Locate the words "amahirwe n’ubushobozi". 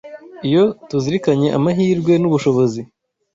1.57-2.81